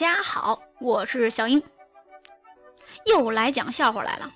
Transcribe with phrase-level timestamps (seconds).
[0.00, 1.62] 家好，我是小英，
[3.04, 4.32] 又来讲笑话来了。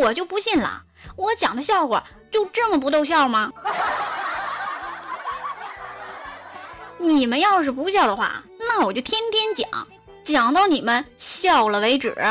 [0.00, 0.82] 我就不信了，
[1.14, 3.52] 我讲的笑话就这么不逗笑吗？
[6.96, 9.86] 你们要是不笑的话，那我就天天讲，
[10.24, 12.16] 讲到你们笑了为止。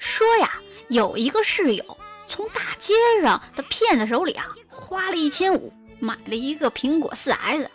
[0.00, 0.50] 说呀，
[0.88, 1.96] 有一个室友
[2.26, 7.70] 从大街上的骗子手里啊，花了一千五买了一个苹果四 S，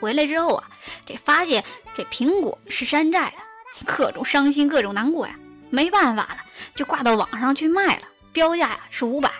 [0.00, 0.64] 回来之后啊，
[1.06, 1.62] 这发现
[1.94, 5.34] 这苹果是山寨的，各种伤心，各种难过呀，
[5.68, 6.38] 没办法了，
[6.74, 9.30] 就挂到网上去卖了，标价呀是五百，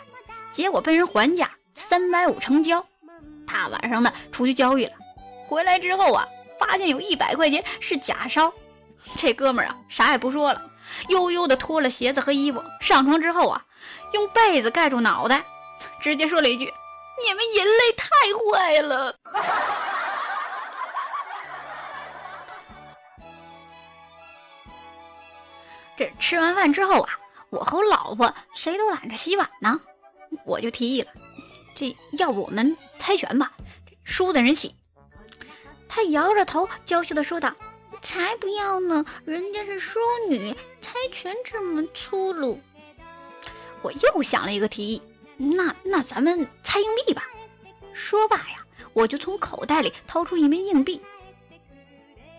[0.52, 1.50] 结果被人还价。
[1.74, 2.84] 三百五成交，
[3.46, 4.92] 大晚上的出去交易了，
[5.48, 6.28] 回来之后啊，
[6.58, 8.52] 发现有一百块钱是假烧。
[9.16, 10.60] 这哥们儿啊，啥也不说了，
[11.08, 13.64] 悠悠的脱了鞋子和衣服，上床之后啊，
[14.12, 15.42] 用被子盖住脑袋，
[16.02, 16.64] 直接说了一句
[17.26, 18.06] ：“你们人类太
[18.36, 19.16] 坏了。”
[26.00, 27.20] 这吃完饭之后啊，
[27.50, 29.78] 我和我老婆谁都懒着洗碗呢，
[30.46, 31.12] 我就提议了。
[31.74, 33.52] 这要不我们猜拳吧，
[34.02, 34.74] 输的人洗。
[35.86, 37.54] 他摇着头，娇羞的说道
[38.00, 42.58] ：“才不要呢，人家是淑女，猜拳这么粗鲁。”
[43.82, 45.02] 我又想了一个提议，
[45.36, 47.28] 那那咱们猜硬币吧。
[47.92, 51.02] 说罢呀，我就从口袋里掏出一枚硬币。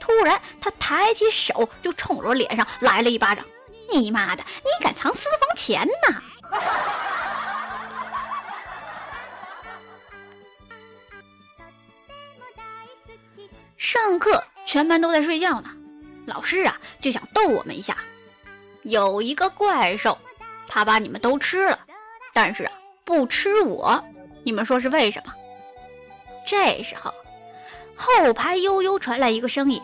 [0.01, 3.45] 突然，他抬起手就冲着我脸上来了一巴掌
[3.93, 6.21] ：“你妈的，你敢藏私房钱呐！”
[13.77, 15.69] 上课，全班都在睡觉呢。
[16.25, 17.97] 老师啊，就想逗我们一下。
[18.83, 20.17] 有一个怪兽，
[20.67, 21.79] 他把你们都吃了，
[22.33, 22.71] 但是啊，
[23.03, 24.03] 不吃我。
[24.43, 25.33] 你们说是为什么？
[26.47, 27.13] 这时候，
[27.95, 29.81] 后排悠悠传来一个声音：“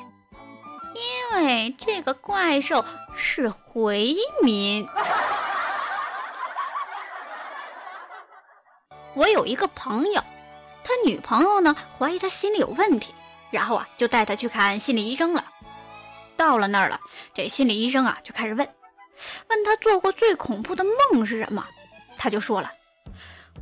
[0.96, 2.84] 因为这个怪兽
[3.16, 4.88] 是回民。
[9.14, 10.22] ”我有一个朋友，
[10.84, 13.14] 他女朋友呢，怀疑他心里有问题。
[13.50, 15.44] 然后啊，就带他去看心理医生了。
[16.36, 17.00] 到了那儿了，
[17.34, 18.68] 这心理医生啊就开始问，
[19.48, 21.66] 问他做过最恐怖的梦是什么？
[22.18, 22.70] 他就说了，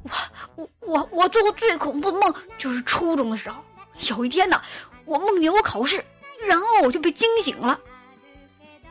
[0.04, 0.10] 我
[0.56, 3.64] 我我我做过最恐怖的梦就是初中的时候，
[4.10, 4.62] 有一天呢，
[5.06, 6.04] 我梦见我考试，
[6.46, 7.80] 然后我就被惊醒了。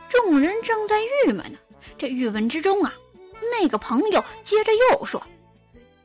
[0.09, 1.57] 众人正在郁闷呢，
[1.97, 2.93] 这郁闷之中啊，
[3.51, 5.21] 那个朋友接着又说，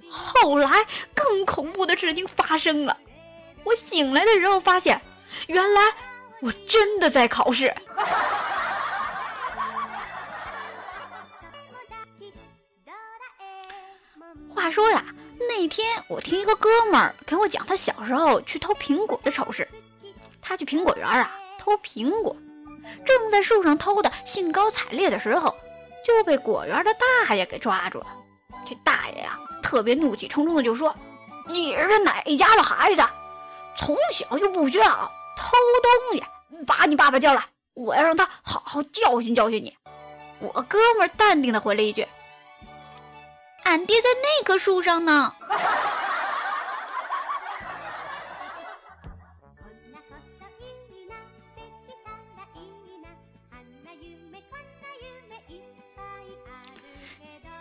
[0.09, 2.97] 后来更恐怖的事情发生了。
[3.65, 5.01] 我醒来的时候发现，
[5.47, 5.83] 原来
[6.41, 7.75] 我真的在考试。
[14.55, 15.05] 话说呀，
[15.49, 19.67] 那天我听一个哥们儿给我讲他小时候去偷苹果的丑事。
[20.43, 22.37] 他去苹果园啊偷苹果，
[23.05, 25.55] 正在树上偷的兴高采烈的时候，
[26.05, 28.07] 就被果园的大爷给抓住了。
[28.67, 30.95] 这大爷呀，特别怒气冲冲的就说
[31.49, 33.03] ：“你是哪家的孩子？”
[33.77, 37.43] 从小就不学好，偷东西，把你爸爸叫来，
[37.75, 39.75] 我要让他好好教训教训你。
[40.41, 42.07] 我哥们淡定的回了一句
[43.71, 45.33] ：“俺爹在那棵树上呢。”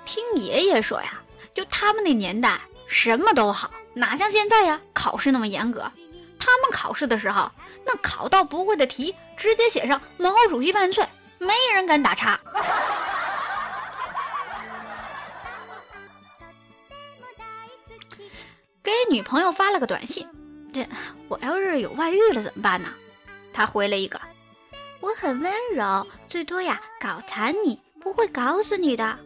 [0.03, 1.21] 听爷爷说呀，
[1.53, 5.91] 就他们那年代，什么都好，哪像现在呀，考试那么严格。
[6.39, 7.51] 他们考试的时候，
[7.85, 12.39] 那考到不会的题，直接写上“毛主席万岁”，没人敢打叉。
[19.09, 20.27] 女朋友发了个短信
[20.71, 20.87] ：“这
[21.27, 22.89] 我要是有外遇了怎么办呢？”
[23.51, 24.21] 他回了一个
[25.01, 29.17] ：“我很温柔，最多呀搞残你，不会搞死你的。”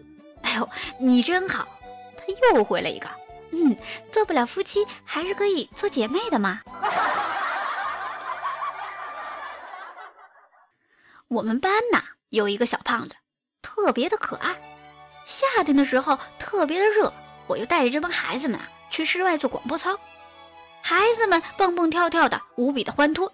[0.44, 0.70] 哎呦，
[1.00, 1.68] 你真好。
[2.16, 2.26] 他
[2.56, 3.10] 又回了一个。
[3.52, 3.76] 嗯，
[4.12, 6.62] 做不了夫妻，还是可以做姐妹的嘛。
[11.28, 13.16] 我们班呐有一个小胖子，
[13.62, 14.56] 特别的可爱。
[15.26, 17.14] 夏天的时候特别的热，
[17.48, 20.00] 我就带着这帮孩子们啊去室外做广播操。
[20.80, 23.34] 孩子们蹦蹦跳跳的，无比的欢脱。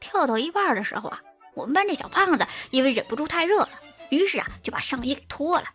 [0.00, 1.20] 跳到一半的时候啊，
[1.54, 3.68] 我们班这小胖子因为忍不住太热了，
[4.08, 5.66] 于是啊就把上衣给脱了。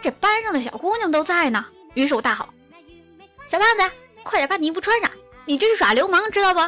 [0.00, 1.66] 这班上的小姑娘都在呢。
[1.94, 2.48] 于是我大吼
[3.48, 3.90] ：“小胖子，
[4.22, 5.10] 快点把你衣服穿上！
[5.44, 6.60] 你这是耍流氓，知道不？”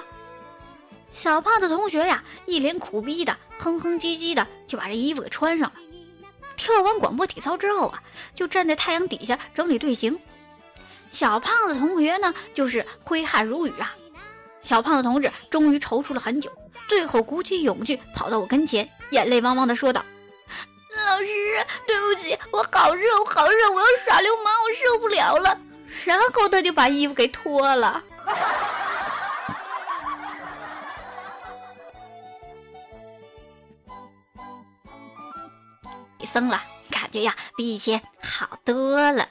[1.12, 5.76] 小胖子同学呀，一脸苦逼的，哼哼唧唧的就把这衣服给穿上了。
[6.56, 8.02] 跳完广播体操之后啊，
[8.34, 10.18] 就站在太阳底下整理队形。
[11.10, 13.94] 小胖子同学呢，就是挥汗如雨啊。
[14.60, 16.50] 小胖子同志终于踌躇了很久，
[16.88, 20.04] 最后鼓起勇气跑到我跟前，眼泪汪汪的说道
[21.06, 25.58] ：“老师，对不起，我好热，我好热，我要耍流氓，我受不了了。”
[26.04, 28.02] 然后他就把衣服给脱了。
[36.18, 36.60] 你生了，
[36.90, 39.28] 感觉呀比以前好多了。